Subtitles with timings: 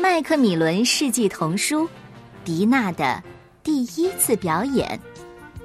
[0.00, 1.84] 麦克米伦世纪童书
[2.44, 3.20] 《迪娜的
[3.64, 4.98] 第一次表演》，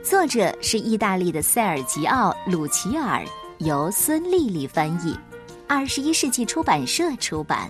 [0.07, 3.23] 作者是意大利的塞尔吉奥·鲁齐尔，
[3.59, 5.15] 由孙丽丽翻译，
[5.67, 7.69] 二十一世纪出版社出版。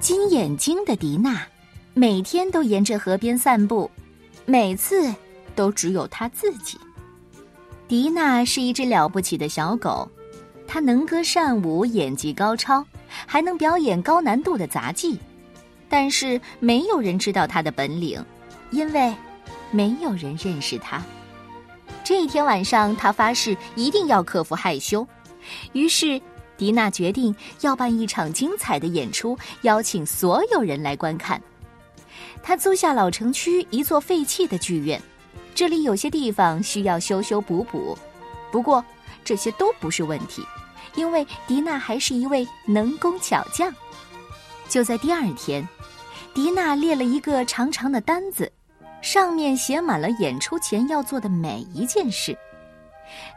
[0.00, 1.40] 金眼睛的迪娜，
[1.98, 3.90] 每天都沿着河边散步，
[4.44, 5.10] 每次
[5.54, 6.78] 都只有他自己。
[7.88, 10.06] 迪娜是一只了不起的小狗，
[10.68, 12.84] 它能歌善舞，演技高超，
[13.24, 15.18] 还能表演高难度的杂技。
[15.88, 18.22] 但是没有人知道它的本领，
[18.70, 19.14] 因为
[19.70, 21.02] 没有人认识它。
[22.04, 25.08] 这一天晚上，他发誓一定要克服害羞，
[25.72, 26.20] 于是。
[26.58, 31.38] 迪娜决定要办一场精彩的演出，邀请所有人来观看。
[32.42, 35.00] 他租下老城区一座废弃的剧院，
[35.54, 37.96] 这里有些地方需要修修补补，
[38.52, 38.84] 不过
[39.24, 40.42] 这些都不是问题，
[40.94, 43.74] 因为迪娜还是一位能工巧匠。
[44.68, 45.66] 就在第二天，
[46.34, 48.50] 迪娜列了一个长长的单子，
[49.02, 52.36] 上面写满了演出前要做的每一件事。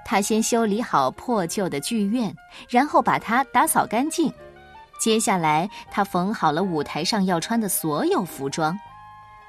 [0.04, 2.36] 他先修理好破旧的剧院，
[2.68, 4.32] 然后把它打扫干净。
[5.00, 8.78] 接下来，他缝好了舞台上要穿的所有服装。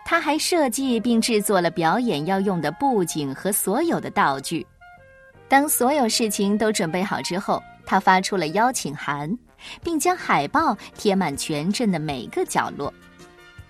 [0.04, 4.66] 他还设计并制作了表演要用的布景和所有的道具。
[5.48, 9.36] 当所有事情都准备好之后，他发出了邀请函，
[9.82, 12.92] 并将海报贴满全镇的每个角落。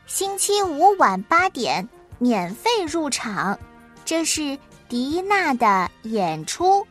[0.06, 3.58] 星期五晚八点，免费入场。
[4.05, 4.58] 这是。
[4.89, 6.84] 迪娜的演出，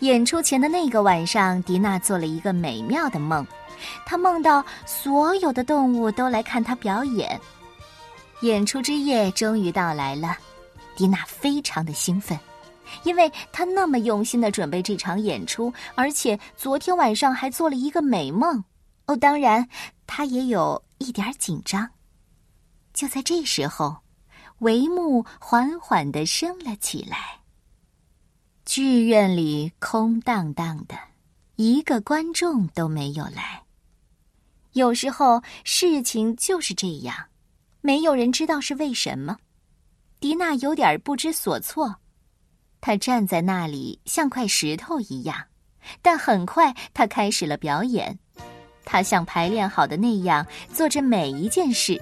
[0.00, 3.46] 演出前的那个晚上，迪娜做了一个美妙的梦。
[4.04, 7.40] 她梦到所有的动物都来看她表演。
[8.44, 10.36] 演出之夜终于到来了，
[10.94, 12.38] 迪娜非常的兴奋，
[13.02, 18.62] 因为她那么用心的准备这场演出，而且昨天晚上还做了一个美梦。
[19.06, 19.66] 哦，当然，
[20.06, 21.88] 她也有一点紧张。
[22.92, 23.96] 就在这时候。
[24.60, 27.40] 帷幕缓缓的升了起来。
[28.64, 30.96] 剧院里空荡荡的，
[31.56, 33.64] 一个观众都没有来。
[34.72, 37.14] 有时候事情就是这样，
[37.86, 39.36] 没有人知道是为什么。
[40.18, 41.94] 迪娜有点不知所措，
[42.80, 45.36] 她站在那里像块石头一样。
[46.00, 48.18] 但很快，她开始了表演。
[48.86, 52.00] 她像排练好的那样做着每一件事。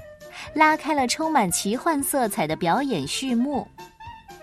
[0.55, 3.67] 拉开了充满奇幻色彩的表演序幕，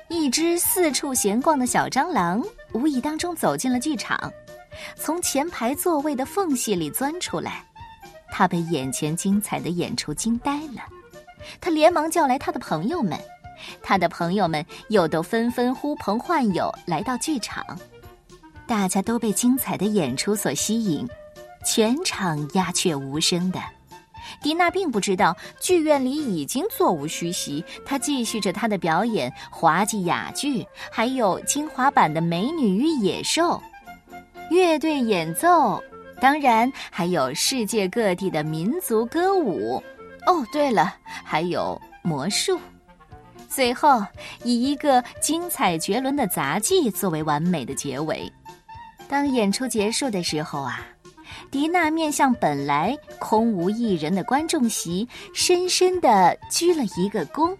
[0.10, 4.30] 一只四处闲逛的小蟑螂无意当中走进了剧场，
[4.98, 7.66] 从前排座位的缝隙里钻出来，
[8.30, 10.84] 他被眼前精彩的演出惊呆了，
[11.60, 13.18] 他连忙叫来他的朋友们，
[13.82, 17.64] 他的朋友们又都纷纷呼朋唤友来到剧场，
[18.68, 21.08] 大家都被精彩的演出所吸引，
[21.66, 23.60] 全场鸦雀无声的。
[24.42, 33.60] 迪娜并不知道剧院里已经座无虚席，她继续着她的表演，滑稽哑剧，还有精华版的《美女与野兽》，
[34.52, 35.84] 乐队演奏，
[36.22, 39.82] 当然还有世界各地的民族歌舞。
[40.30, 42.60] 哦，对了，还有魔术。
[43.50, 44.06] 最后，
[44.44, 48.32] 以一个精彩绝伦的杂技作为完美的结尾。
[49.08, 50.86] 当演出结束的时候啊。
[51.52, 57.56] 迪娜面向本来空无一人的观众席，深深的鞠了一个躬。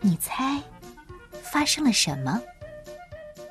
[0.00, 0.58] 你猜，
[1.42, 2.40] 发生了什么？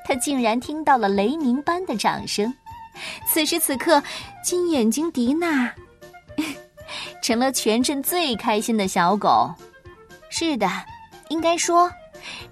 [0.04, 2.52] 他竟然听到了雷鸣般的掌声。
[3.28, 4.02] 此时此刻，
[4.42, 5.72] 金眼睛迪娜
[7.26, 9.52] 成了全镇最开心的小狗。
[10.30, 10.70] 是的，
[11.28, 11.90] 应该说，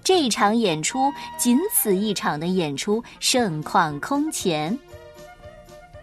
[0.03, 4.77] 这场演出仅此一场的演出盛况空前。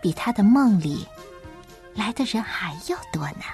[0.00, 1.06] 比他的梦里
[1.94, 3.44] 来的人还要多呢。